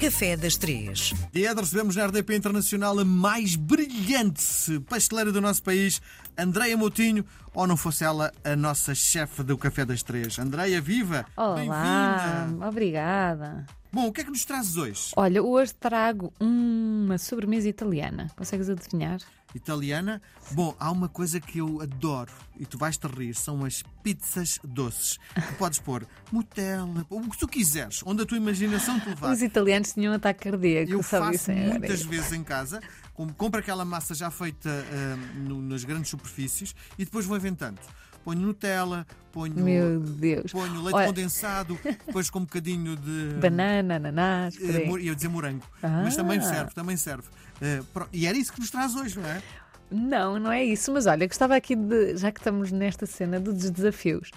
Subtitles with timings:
[0.00, 1.12] Café das Três.
[1.34, 6.00] E é de recebemos na RDP Internacional a mais brilhante pasteleira do nosso país,
[6.38, 10.38] Andreia Moutinho, ou não fosse ela a nossa chefe do Café das Três.
[10.38, 11.26] Andreia, viva!
[11.36, 13.66] Olá, obrigada.
[13.92, 15.10] Bom, o que é que nos trazes hoje?
[15.16, 18.30] Olha, hoje trago uma sobremesa italiana.
[18.36, 19.20] Consegues adivinhar?
[19.54, 20.20] Italiana?
[20.52, 25.18] Bom, há uma coisa que eu adoro e tu vais-te rir, são as pizzas doces.
[25.34, 29.32] Tu podes pôr Nutella, o que tu quiseres, onde a tua imaginação te levar.
[29.32, 31.68] Os italianos tinham um ataque cardíaco, Eu só faço agora.
[31.78, 32.80] muitas vezes em casa,
[33.14, 37.78] com- compro aquela massa já feita ah, no- nas grandes superfícies e depois vou inventando.
[38.24, 40.52] Ponho Nutella, ponho, Meu Deus.
[40.52, 43.34] ponho leite Olha- condensado, depois com um bocadinho de.
[43.40, 46.02] Banana, ananás, eh, ia dizer morango, Ah.
[46.04, 47.24] mas também serve, também serve.
[47.60, 49.42] Eh, pro- e era isso que nos traz hoje, não é?
[49.90, 50.92] Não, não é isso.
[50.92, 54.30] Mas olha, gostava aqui de, já que estamos nesta cena dos desafios,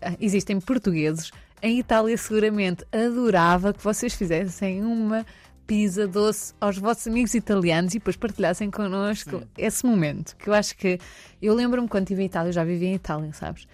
[0.00, 1.30] ah, existem portugueses.
[1.62, 5.24] Em Itália, seguramente adorava que vocês fizessem uma
[5.66, 9.46] pizza doce aos vossos amigos italianos e depois partilhassem connosco Sim.
[9.58, 10.36] esse momento.
[10.36, 10.98] Que eu acho que.
[11.42, 13.66] Eu lembro-me quando estive em Itália, eu já vivi em Itália, sabes?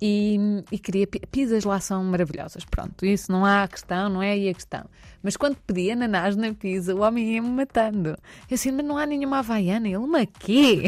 [0.00, 0.38] E,
[0.70, 1.06] e queria.
[1.06, 3.06] pi- Pizzas lá são maravilhosas, pronto.
[3.06, 4.84] Isso não há questão, não é aí a questão.
[5.22, 8.10] Mas quando pedi ananás na pizza, o homem ia-me matando.
[8.50, 9.88] Eu assim, mas não há nenhuma havaiana.
[9.88, 10.82] Ele, mas quê?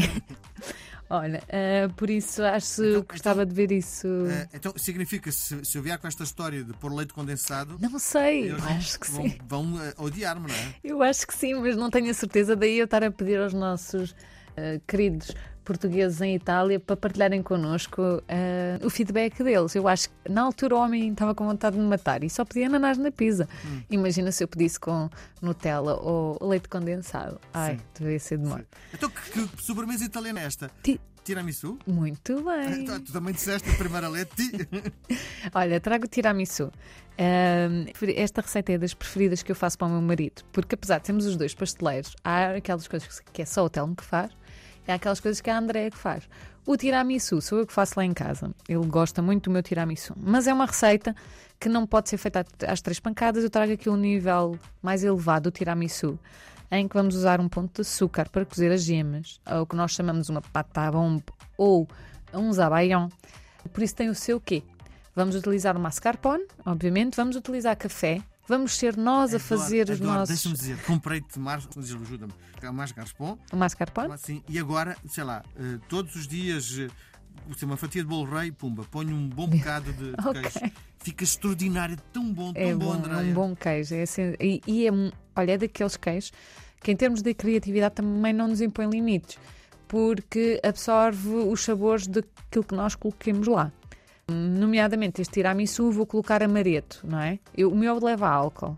[1.11, 4.07] Olha, ah, por isso acho Então- que gostava de ver isso.
[4.29, 7.99] Eh, então significa, se, se eu vier com esta história de pôr leite condensado, Não
[7.99, 9.39] sei, vão, acho que vão, sim.
[9.49, 10.75] vão, eh, odiar-me, não é?
[10.85, 12.55] Eu acho que sim, mas não tenho a certeza.
[12.55, 14.15] Daí eu estar a pedir aos nossos
[14.87, 15.31] queridos
[15.69, 19.75] portugueses em Itália para partilharem connosco ah, o feedback deles.
[19.75, 22.43] Eu acho que na altura o homem estava com vontade de me matar e só
[22.43, 23.47] pedia ananás na pizza.
[23.67, 23.83] Hum.
[23.91, 25.11] Imagina se eu pedisse com
[25.43, 27.39] Nutella ou leite condensado.
[27.53, 27.81] Ai, Sim.
[28.01, 28.65] devia ser demais.
[28.95, 30.71] Então que, que sobremesa italiana é esta?
[30.83, 31.79] Ti- Tiramisu?
[31.87, 32.87] Muito bem.
[32.87, 34.35] Tu, tu também disseste a primeira letra.
[35.55, 36.73] Olha, trago tiramisu.
[37.19, 41.01] Ahm, esta receita é das preferidas que eu faço para o meu marido, porque apesar
[41.01, 44.31] de sermos os dois pasteleiros, há aquelas coisas que é só o Telmo que faz
[44.91, 46.29] há aquelas coisas que é a Andrea que faz.
[46.67, 48.51] O tiramisu sou eu que faço lá em casa.
[48.69, 51.15] Ele gosta muito do meu tiramisu, mas é uma receita
[51.59, 53.43] que não pode ser feita às três pancadas.
[53.43, 56.19] Eu trago aqui um nível mais elevado do tiramisu,
[56.71, 59.75] em que vamos usar um ponto de açúcar para cozer as gemas, ou o que
[59.75, 61.25] nós chamamos uma pata bombe
[61.57, 61.89] ou
[62.35, 63.09] um zabayon.
[63.73, 64.63] Por isso tem o seu quê?
[65.15, 70.29] Vamos utilizar o mascarpone, obviamente, vamos utilizar café, vamos ser nós a fazer os nossos.
[70.29, 72.33] Deixa-me dizer, comprei-te mais, ajuda-me,
[72.73, 74.13] mais garspon, O mascarpone?
[74.13, 76.89] assim, e agora, sei lá, eh, todos os dias, eh,
[77.57, 80.43] se uma fatia de bolo rei, pumba, ponho um bom bocado de, de Ok.
[80.43, 80.73] queijo.
[80.99, 83.95] Fica extraordinário, tão bom, tão É bom, bom, é um bom queijo.
[83.95, 84.91] É assim- e, e é,
[85.37, 86.33] olha, é daqueles queijos
[86.83, 89.39] que, em termos de criatividade, também não nos impõe limites,
[89.87, 93.73] porque absorve os sabores daquilo que nós coloquemos lá.
[94.31, 97.39] Nomeadamente, este tiramisu, vou colocar amareto, não é?
[97.57, 98.77] Eu- o meu leva álcool.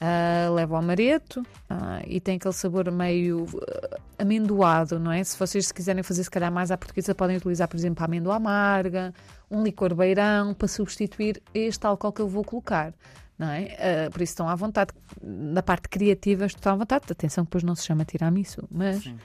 [0.00, 5.22] Ah, leva o amareto ah, e tem aquele sabor meio ah, amendoado, não é?
[5.22, 8.06] Se vocês se quiserem fazer, se calhar, mais à portuguesa, podem utilizar, por exemplo, a
[8.06, 9.14] amêndoa amarga,
[9.50, 12.92] um licor beirão para substituir este álcool que eu vou colocar.
[13.38, 14.08] Não é?
[14.10, 14.92] Por isso estão à vontade.
[15.22, 17.04] Na parte criativa estão à vontade.
[17.10, 19.16] Atenção que depois não se chama tiramisu, mas Sim.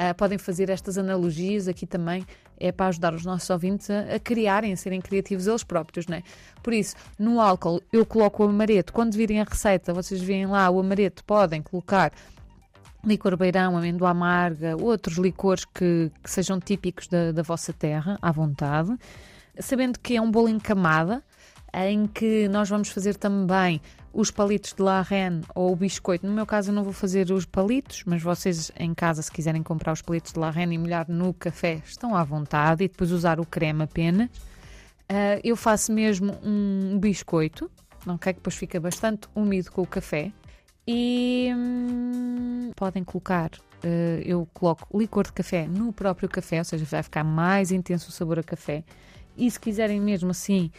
[0.00, 2.24] Ah, podem fazer estas analogias aqui também.
[2.56, 6.18] É para ajudar os nossos ouvintes a, a criarem, a serem criativos eles próprios, não
[6.18, 6.22] é?
[6.62, 8.92] Por isso, no álcool eu coloco o amareto.
[8.92, 12.12] Quando virem a receita, vocês veem lá o amareto, podem colocar
[13.04, 18.30] licor beirão, amêndoa amarga, outros licores que, que sejam típicos da, da vossa terra, à
[18.30, 18.96] vontade.
[19.58, 21.24] Sabendo que é um bolo em camada,
[21.72, 23.80] em que nós vamos fazer também
[24.12, 26.26] os palitos de la reine ou o biscoito.
[26.26, 29.62] No meu caso, eu não vou fazer os palitos, mas vocês em casa, se quiserem
[29.62, 33.12] comprar os palitos de la reine e molhar no café, estão à vontade e depois
[33.12, 34.28] usar o creme apenas.
[35.08, 37.70] Ah, eu faço mesmo um biscoito,
[38.06, 38.32] ok?
[38.32, 40.32] Que depois fica bastante úmido com o café.
[40.86, 43.50] E hum, podem colocar,
[43.82, 48.08] eh, eu coloco licor de café no próprio café, ou seja, vai ficar mais intenso
[48.08, 48.84] o sabor a café.
[49.36, 50.70] E se quiserem mesmo assim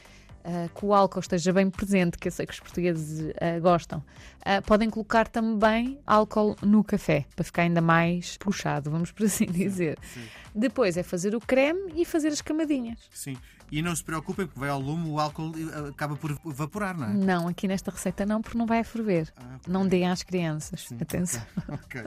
[0.44, 4.04] ah, que o álcool esteja bem presente, que eu sei que os portugueses ah, gostam,
[4.46, 9.46] ah, podem colocar também álcool no café, para ficar ainda mais puxado, vamos por assim
[9.46, 9.98] dizer.
[10.02, 10.22] Sim,
[10.56, 13.00] Depois é fazer o creme e fazer as camadinhas.
[13.12, 13.38] sim.
[13.72, 17.06] E não se preocupem, porque vai ao lume, o álcool eh, acaba por evaporar, não
[17.06, 17.14] é?
[17.14, 19.32] Não, aqui nesta receita não, porque não vai a ferver.
[19.38, 19.72] Ah, ok.
[19.72, 20.88] Não deem às crianças.
[20.88, 21.44] Sim, Atenção.
[21.70, 22.04] Ok.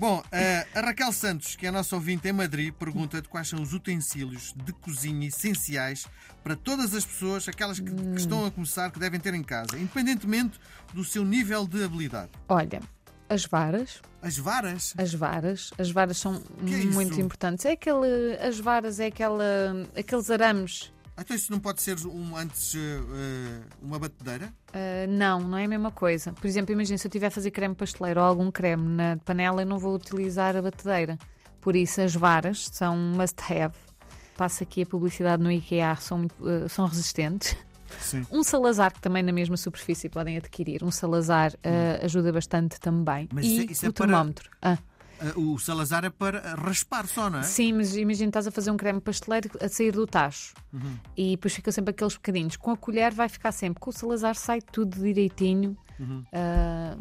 [0.00, 3.60] Bom, eh, a Raquel Santos, que é a nossa ouvinte em Madrid, pergunta-te quais são
[3.60, 6.06] os utensílios de cozinha essenciais
[6.42, 9.78] para todas as pessoas, aquelas que, que estão a começar, que devem ter em casa,
[9.78, 10.58] independentemente
[10.94, 12.30] do seu nível de habilidade.
[12.48, 12.80] Olha,
[13.28, 14.94] as varas, As varas?
[14.96, 17.66] as varas, as varas são é muito importantes.
[17.66, 19.44] É aquele, as varas é aquela,
[19.94, 24.52] aqueles arames Então isso não pode ser um, antes eh, uma batedeira?
[24.70, 26.32] Uh, não, não é a mesma coisa.
[26.32, 29.62] Por exemplo, imagina se eu estiver a fazer creme pasteleiro ou algum creme na panela,
[29.62, 31.18] eu não vou utilizar a batedeira.
[31.60, 33.74] Por isso, as varas são must-have.
[34.36, 37.54] Passa aqui a publicidade no IKEA, são, uh, são resistentes.
[38.00, 38.24] Sim.
[38.30, 40.82] Um Salazar, que também na mesma superfície podem adquirir.
[40.82, 43.28] Um Salazar uh, ajuda bastante também.
[43.32, 44.48] Mas e isso é- isso é o termómetro.
[44.62, 44.78] Ah,
[45.36, 47.42] o Salazar é para raspar só, não é?
[47.42, 50.96] Sim, mas imagina estás a fazer um creme pasteleiro a sair do tacho Uhum.
[51.16, 52.56] e depois fica sempre aqueles bocadinhos.
[52.56, 53.80] Com a colher vai ficar sempre.
[53.80, 56.24] Com o Salazar sai tudo direitinho Uhum.
[56.32, 56.96] ah,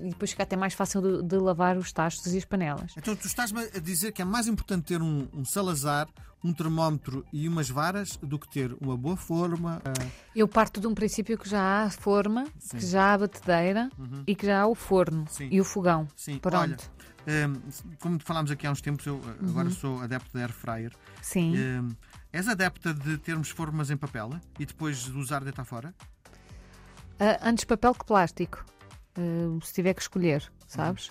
[0.00, 2.92] e depois fica até mais fácil de, de lavar os tachos e as panelas.
[2.96, 6.06] Então tu estás-me a dizer que é mais importante ter um, um Salazar,
[6.42, 9.80] um termómetro e umas varas do que ter uma boa forma.
[9.84, 10.06] ah,
[10.36, 12.76] Eu parto de um princípio que já há forma, Sim.
[12.78, 13.90] que já há batedeira
[14.26, 15.48] e que já há o forno Sim.
[15.50, 16.06] e o fogão.
[16.14, 16.56] Sim, Pronto.
[16.58, 16.76] olha,
[18.00, 20.92] como falámos aqui há uns tempos, eu ah, agora sou adepto da Air Fryer.
[21.22, 21.54] Sim.
[22.32, 25.94] És adepta de termos formas em papel e depois de usar deitar fora?
[27.18, 28.64] Ah, antes papel que plástico.
[29.16, 31.10] Ah, se tiver que escolher, sabes?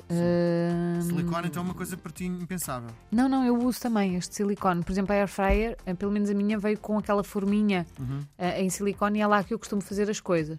[1.02, 2.90] Silicone então é uma coisa para ti impensável.
[3.12, 4.84] Não, não, eu uso também este silicone.
[4.84, 8.22] Por exemplo, a air fryer, eh, pelo menos a minha, veio com aquela forminha Uhum.
[8.38, 10.58] eh, em silicone e é lá que eu costumo fazer as coisas.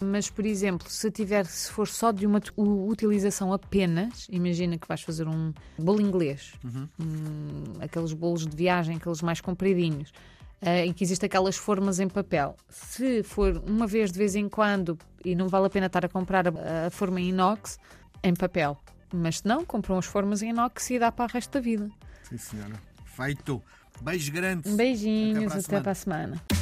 [0.00, 5.02] Mas, por exemplo, se tiver, se for só de uma utilização apenas, imagina que vais
[5.02, 6.88] fazer um bolo inglês, Uhum.
[7.00, 10.12] hum, aqueles bolos de viagem, aqueles mais compridinhos.
[10.64, 12.54] eh, e que existem aquelas formas em papel.
[12.68, 16.08] Se for uma vez de vez em quando e não vale a pena estar a
[16.08, 17.80] comprar a, a forma em inox,
[18.22, 18.78] em papel.
[19.12, 21.90] Mas se não, compram as formas em inox e dá para o resto da vida.
[22.22, 22.74] Sim, senhora.
[23.04, 23.62] Feito.
[24.00, 24.70] Beijo grande.
[24.70, 26.61] Beijinhos, Até para a até para a semana.